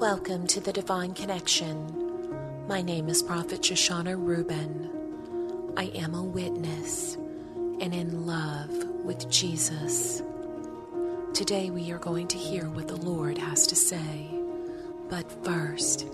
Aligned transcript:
Welcome 0.00 0.46
to 0.46 0.60
the 0.60 0.72
Divine 0.72 1.12
Connection. 1.12 2.68
My 2.68 2.80
name 2.82 3.08
is 3.08 3.20
Prophet 3.20 3.62
Shoshana 3.62 4.14
Rubin. 4.16 4.88
I 5.76 5.86
am 5.86 6.14
a 6.14 6.22
witness 6.22 7.16
and 7.16 7.92
in 7.92 8.24
love 8.24 8.70
with 9.04 9.28
Jesus. 9.28 10.22
Today 11.34 11.70
we 11.70 11.90
are 11.90 11.98
going 11.98 12.28
to 12.28 12.38
hear 12.38 12.70
what 12.70 12.86
the 12.86 12.94
Lord 12.94 13.38
has 13.38 13.66
to 13.66 13.74
say. 13.74 14.28
But 15.10 15.44
first, 15.44 16.06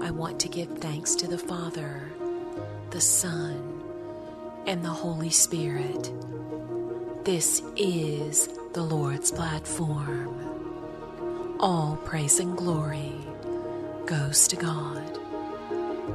I 0.00 0.10
want 0.12 0.40
to 0.40 0.48
give 0.48 0.78
thanks 0.78 1.14
to 1.16 1.28
the 1.28 1.36
Father, 1.36 2.10
the 2.88 3.02
Son, 3.02 3.82
and 4.66 4.82
the 4.82 4.88
Holy 4.88 5.28
Spirit. 5.30 6.10
This 7.26 7.60
is 7.76 8.48
the 8.72 8.82
Lord's 8.82 9.30
platform. 9.30 10.32
All 11.58 11.96
praise 12.04 12.38
and 12.38 12.56
glory 12.56 13.26
goes 14.06 14.46
to 14.46 14.56
God. 14.56 15.18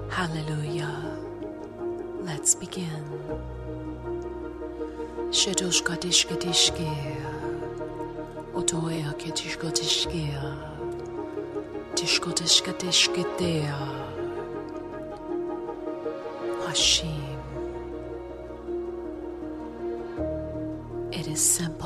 Hallelujah. 0.10 1.18
Let's 2.22 2.56
begin. 2.56 3.04
Shadoshka 5.30 5.98
dishka 6.00 6.36
dishke. 6.36 6.90
Otoya. 8.54 9.14
Tishka 11.96 12.34
dishka 12.34 12.74
dishke 12.74 13.24
dea. 13.38 13.68
Hashim. 16.64 17.40
It 21.12 21.28
is 21.28 21.42
simple. 21.42 21.81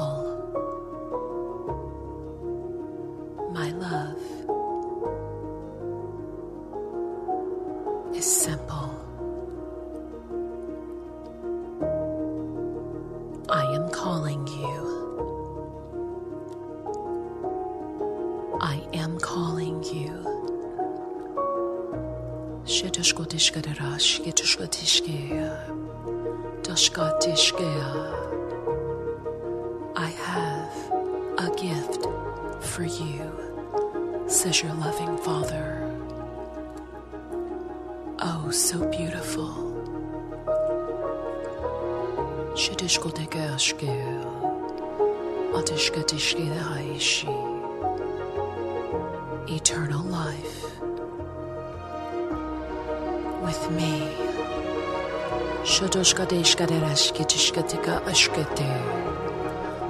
I 13.48 13.64
am 13.76 13.90
calling 13.90 14.48
you. 14.48 14.96
I 18.60 18.82
am 18.94 19.20
calling 19.20 19.84
you. 19.84 20.26
I 29.96 30.10
have 30.10 30.74
a 31.38 31.56
gift 31.56 32.08
for 32.66 32.84
you, 32.84 34.24
says 34.28 34.64
your 34.64 34.74
loving 34.74 35.18
Father. 35.20 35.84
Oh, 38.20 38.50
so 38.50 38.90
beautiful. 38.90 39.75
Shitishkodegashke, 42.56 43.92
Atishkatishkedaishi. 45.54 47.28
Eternal 49.50 50.04
life 50.06 50.80
with 53.44 53.70
me. 53.72 54.08
Shodoshkadeshkaderashkitishkatika 55.66 58.02
ashkete. 58.06 58.72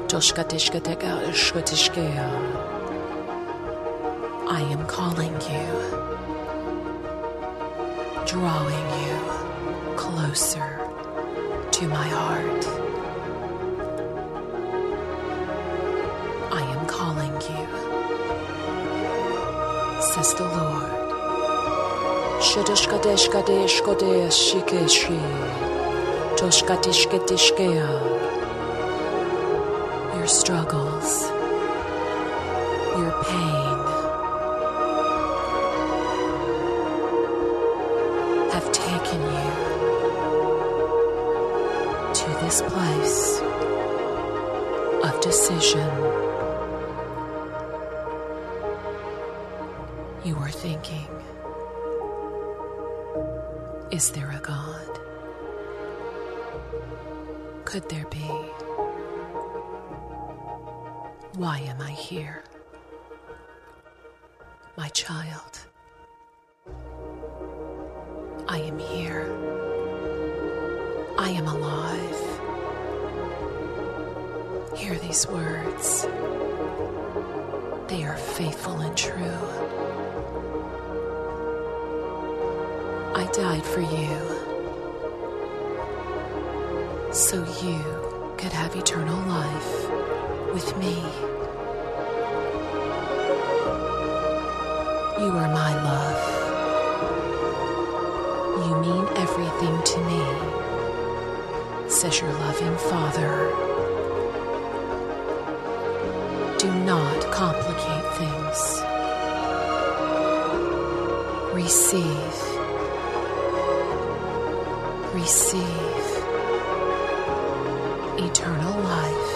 Toshkatishkateka 0.08 1.19
ashkatishkea. 1.30 2.30
I 4.49 4.61
am 4.73 4.86
calling 4.88 5.36
you, 5.52 5.69
drawing 8.25 8.89
you 9.05 9.19
closer 9.95 10.74
to 11.75 11.87
my 11.89 12.08
heart. 12.08 12.65
I 16.53 16.61
am 16.73 16.86
calling 16.87 17.33
you, 17.33 17.65
says 20.02 20.33
the 20.35 20.45
Lord. 20.58 20.93
Toshkatishkatishkea. 26.37 27.89
Your 30.15 30.27
struggles, 30.27 31.11
your 32.97 33.14
pain 33.23 33.64
You 50.25 50.36
are 50.37 50.49
thinking, 50.49 51.08
is 53.91 54.09
there 54.09 54.31
a 54.31 54.39
God? 54.39 54.99
Could 57.63 57.87
there 57.89 58.08
be? 58.08 58.27
Why 61.37 61.59
am 61.59 61.80
I 61.80 61.91
here? 61.91 62.43
My 64.75 64.87
child, 64.89 65.59
I 68.47 68.61
am 68.61 68.80
here. 68.80 69.31
I 71.19 71.30
am 71.30 71.45
alive. 71.45 72.19
Hear 74.75 74.95
these 74.95 75.27
words. 75.27 76.08
They 77.87 78.03
are 78.03 78.17
faithful 78.17 78.79
and 78.79 78.97
true. 78.97 79.39
I 83.13 83.29
died 83.31 83.63
for 83.63 83.81
you 83.81 84.17
so 87.13 87.45
you 87.63 87.79
could 88.37 88.51
have 88.51 88.75
eternal 88.75 89.19
life 89.27 89.89
with 90.51 90.75
me. 90.77 90.95
You 95.19 95.31
are 95.31 95.52
my 95.53 95.73
love. 95.83 96.21
You 98.67 98.75
mean 98.81 99.07
everything 99.15 99.83
to 99.83 99.99
me, 100.09 100.23
says 101.87 102.19
your 102.19 102.33
loving 102.33 102.77
Father. 102.89 103.84
Complicate 107.35 108.07
things. 108.15 108.81
Receive. 111.53 112.37
Receive 115.13 116.07
eternal 118.23 118.75
life 118.83 119.31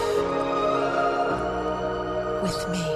with 2.42 2.68
me. 2.70 2.86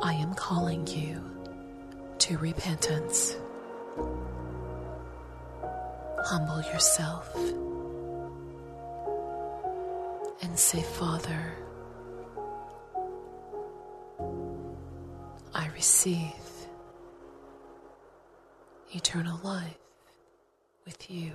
I 0.00 0.12
am 0.14 0.34
calling 0.34 0.86
you 0.86 1.20
to 2.20 2.38
repentance. 2.38 3.34
Humble 6.24 6.60
yourself 6.62 7.34
and 10.42 10.58
say, 10.58 10.82
Father, 10.82 11.56
I 15.54 15.68
receive 15.74 16.32
eternal 18.90 19.38
life 19.42 19.78
with 20.84 21.10
you. 21.10 21.32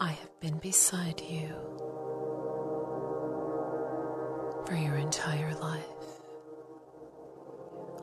I 0.00 0.12
have 0.12 0.40
been 0.40 0.58
beside 0.58 1.20
you 1.20 1.87
for 4.68 4.74
your 4.74 4.96
entire 4.96 5.54
life. 5.54 5.82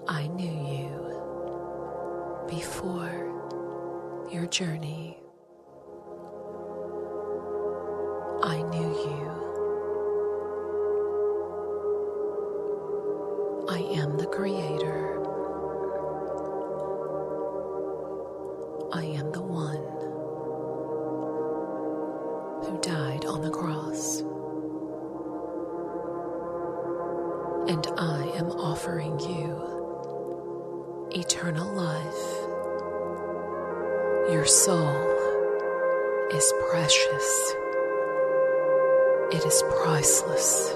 I 0.07 0.25
knew 0.25 0.49
you 0.49 2.47
before 2.49 3.31
your 4.31 4.47
journey. 4.47 5.19
I 8.41 8.63
knew 8.63 8.79
you. 8.81 9.31
I 13.69 13.77
am 14.01 14.17
the 14.17 14.25
Creator. 14.25 15.21
I 18.91 19.05
am 19.05 19.31
It 39.31 39.43
is 39.43 39.63
priceless. 39.81 40.75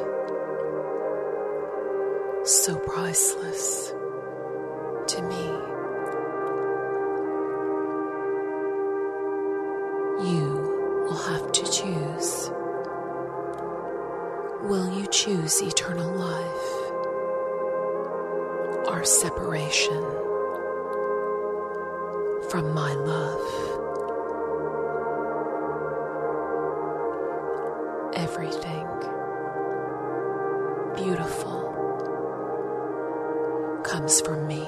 So 2.45 2.79
priceless 2.79 3.93
to 5.07 5.21
me. 5.21 5.45
You 10.31 11.05
will 11.07 11.17
have 11.17 11.51
to 11.51 11.63
choose. 11.63 12.49
Will 14.63 14.99
you 14.99 15.05
choose 15.07 15.61
eternal 15.61 16.11
life 16.11 16.91
or 18.87 19.03
separation 19.05 20.03
from 22.49 22.73
my 22.73 22.93
love? 22.95 23.78
Everything 28.41 28.87
beautiful 30.95 31.59
comes 33.83 34.21
from 34.21 34.47
me, 34.47 34.65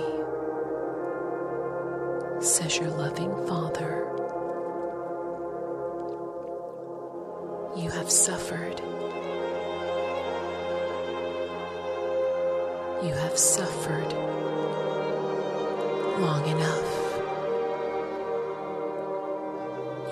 says 2.42 2.78
your 2.78 2.90
loving 2.90 3.32
Father. 3.48 4.08
You 7.78 7.90
have 7.92 8.12
suffered. 8.12 8.82
You 13.06 13.14
have 13.14 13.38
suffered 13.38 14.14
long 16.20 16.46
enough. 16.46 16.90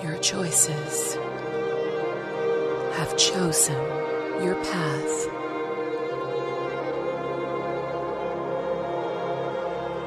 Your 0.02 0.16
choices 0.16 1.18
have 2.92 3.16
chosen 3.16 3.76
your 4.42 4.54
path. 4.64 5.28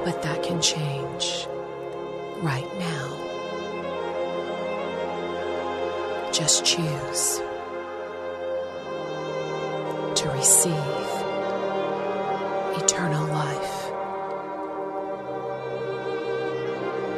But 0.06 0.21
that 0.24 0.44
can 0.44 0.62
change 0.62 1.47
right 2.41 2.69
now. 2.77 3.09
Just 6.31 6.65
choose 6.65 7.41
to 10.15 10.30
receive 10.33 10.74
eternal 12.81 13.25
life. 13.27 13.91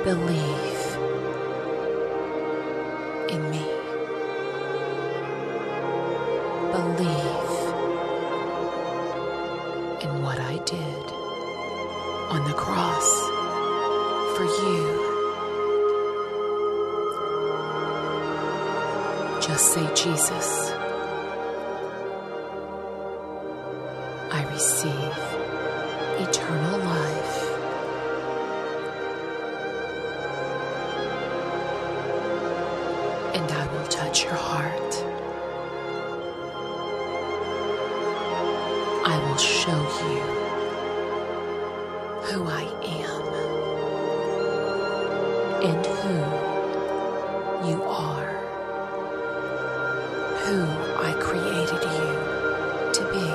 Believe 0.04 0.55
in 10.02 10.22
what 10.22 10.40
I 10.40 10.58
did 10.66 11.06
on 12.30 12.44
the 12.46 12.54
cross 12.54 13.10
for 14.36 14.44
you. 14.44 15.06
Just 19.42 19.74
say, 19.74 19.88
Jesus, 19.94 20.72
I 24.32 24.46
receive 24.52 25.18
eternal 26.28 26.80
life. 26.80 27.42
And 33.36 33.52
I 33.52 33.68
will 33.72 33.88
touch 33.88 34.24
your 34.26 34.34
heart. 34.34 35.15
I 39.08 39.18
will 39.20 39.38
show 39.38 39.82
you 40.10 40.22
who 42.28 42.48
I 42.50 42.64
am 43.00 43.24
and 45.64 45.86
who 45.86 46.18
you 47.70 47.84
are, 47.84 48.30
who 50.46 50.58
I 51.08 51.12
created 51.22 51.84
you 51.96 52.08
to 52.98 53.02
be. 53.14 53.28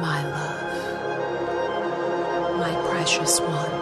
My 0.00 0.20
love, 0.36 0.72
my 2.60 2.72
precious 2.88 3.40
one. 3.40 3.74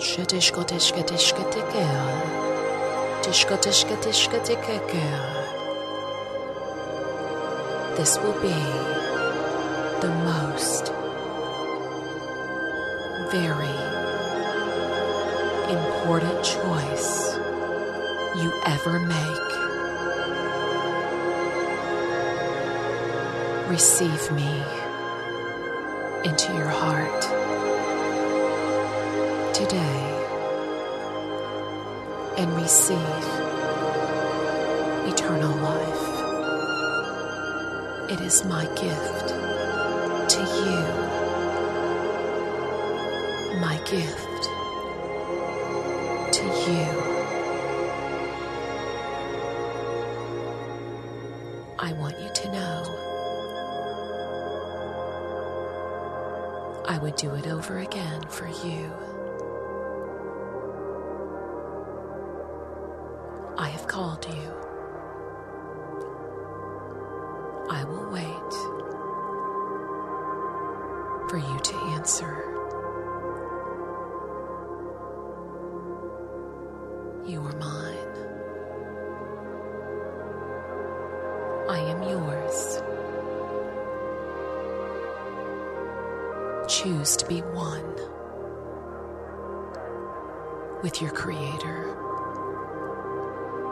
Shadishka 0.00 0.62
dishka 0.66 1.02
dishka 1.06 1.44
tikkel. 1.52 3.22
Dishka 3.22 3.56
dishka 3.62 3.96
dishka 4.02 4.38
tikkel. 4.40 5.47
This 7.98 8.16
will 8.18 8.40
be 8.40 8.54
the 10.00 10.14
most 10.22 10.92
very 13.32 13.74
important 15.68 16.44
choice 16.44 17.34
you 18.40 18.52
ever 18.66 19.00
make. 19.00 19.50
Receive 23.68 24.30
me 24.30 24.62
into 26.22 26.52
your 26.52 26.68
heart 26.68 27.22
today 29.52 30.04
and 32.38 32.54
receive 32.54 33.24
eternal 35.12 35.56
life. 35.56 36.07
It 38.10 38.22
is 38.22 38.42
my 38.42 38.64
gift 38.64 39.28
to 40.30 40.40
you. 40.40 40.80
My 43.60 43.76
gift 43.84 44.44
to 46.32 46.44
you. 46.44 46.86
I 51.78 51.92
want 51.98 52.18
you 52.18 52.30
to 52.32 52.50
know 52.50 52.82
I 56.88 56.96
would 56.96 57.16
do 57.16 57.34
it 57.34 57.46
over 57.46 57.76
again 57.80 58.22
for 58.28 58.46
you. 58.46 58.90
I 63.58 63.68
have 63.68 63.86
called 63.86 64.26
you. 64.26 64.67
I 67.70 67.84
will 67.84 68.10
wait 68.10 68.52
for 71.28 71.36
you 71.36 71.58
to 71.58 71.76
answer. 71.92 72.44
You 77.26 77.42
are 77.42 77.56
mine. 77.58 78.14
I 81.68 81.78
am 81.78 82.02
yours. 82.02 82.82
Choose 86.72 87.16
to 87.16 87.26
be 87.26 87.40
one 87.40 87.94
with 90.82 91.02
your 91.02 91.10
Creator, 91.10 91.84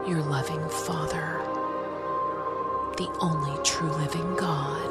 your 0.06 0.20
loving 0.20 0.68
Father 0.68 1.45
the 2.96 3.08
only 3.20 3.62
true 3.62 3.90
living 3.90 4.36
God, 4.36 4.90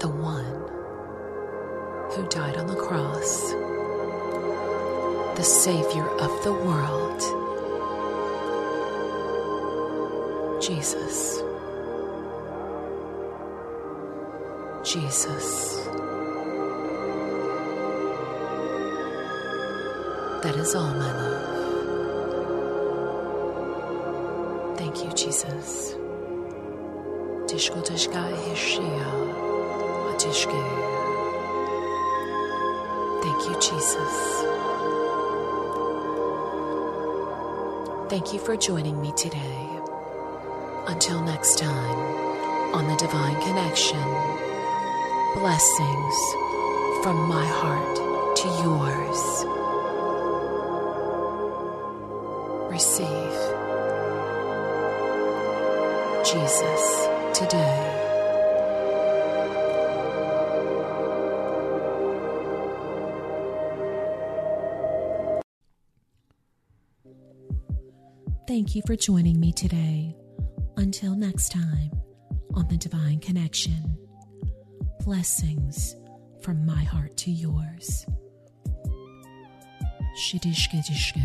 the 0.00 0.08
one 0.08 0.44
who 2.12 2.26
died 2.28 2.56
on 2.56 2.66
the 2.66 2.76
cross, 2.76 3.50
the 5.36 5.44
Savior 5.44 6.08
of 6.18 6.44
the 6.44 6.52
world, 6.52 7.20
Jesus. 10.62 11.42
Jesus. 14.82 15.84
That 20.42 20.56
is 20.56 20.74
all, 20.74 20.94
my 20.94 21.12
love. 21.12 21.33
You, 25.04 25.12
Jesus. 25.12 25.94
Hishia. 28.44 29.34
Thank 33.22 33.48
you, 33.48 33.54
Jesus. 33.60 34.14
Thank 38.08 38.32
you 38.32 38.38
for 38.38 38.56
joining 38.56 39.00
me 39.00 39.12
today. 39.16 39.68
Until 40.86 41.20
next 41.22 41.58
time, 41.58 41.98
on 42.74 42.88
the 42.88 42.96
Divine 42.96 43.40
Connection, 43.42 44.04
blessings 45.34 46.16
from 47.02 47.28
my 47.28 47.46
heart 47.46 48.36
to 48.36 48.48
yours. 48.62 49.53
Jesus 56.24 57.08
today. 57.34 58.00
Thank 68.48 68.74
you 68.74 68.82
for 68.86 68.96
joining 68.96 69.38
me 69.38 69.52
today. 69.52 70.16
Until 70.78 71.14
next 71.14 71.50
time 71.52 71.90
on 72.54 72.68
the 72.68 72.78
Divine 72.78 73.20
Connection, 73.20 73.98
blessings 75.04 75.94
from 76.40 76.64
my 76.64 76.84
heart 76.84 77.16
to 77.18 77.30
yours. 77.30 78.06
Shidishke 80.18 80.82
dishke, 80.86 81.22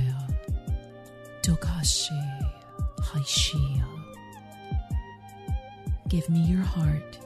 dokashi, 1.42 2.52
haishia. 3.00 3.99
Give 6.10 6.28
me 6.28 6.40
your 6.40 6.64
heart, 6.64 7.20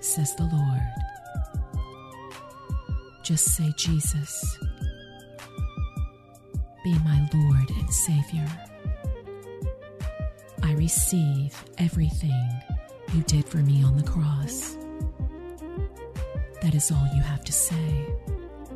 says 0.00 0.34
the 0.36 0.44
Lord. 0.44 0.80
Just 3.22 3.54
say, 3.54 3.70
Jesus, 3.76 4.58
be 6.82 6.94
my 7.00 7.28
Lord 7.34 7.70
and 7.70 7.90
Savior. 7.92 8.48
I 10.62 10.72
receive 10.72 11.54
everything 11.76 12.50
you 13.14 13.22
did 13.24 13.46
for 13.46 13.58
me 13.58 13.84
on 13.84 13.98
the 13.98 14.10
cross. 14.10 14.78
That 16.62 16.74
is 16.74 16.90
all 16.90 17.06
you 17.14 17.20
have 17.20 17.44
to 17.44 17.52
say, 17.52 18.06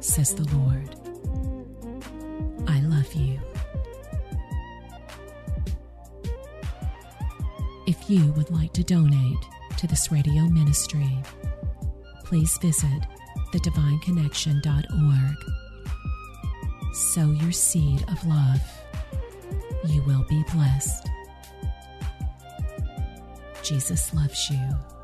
says 0.00 0.34
the 0.34 0.44
Lord. 0.54 0.94
I 2.68 2.80
love 2.80 3.10
you. 3.14 3.40
If 7.86 8.10
you 8.10 8.32
would 8.32 8.50
like 8.50 8.72
to 8.72 8.82
donate 8.82 9.38
to 9.78 9.86
this 9.86 10.10
radio 10.10 10.42
ministry, 10.42 11.22
please 12.24 12.58
visit 12.58 13.06
thedivineconnection.org. 13.52 15.36
Sow 16.92 17.30
your 17.30 17.52
seed 17.52 18.04
of 18.10 18.26
love. 18.26 18.60
You 19.86 20.02
will 20.02 20.24
be 20.28 20.42
blessed. 20.52 21.08
Jesus 23.62 24.12
loves 24.12 24.50
you. 24.50 24.95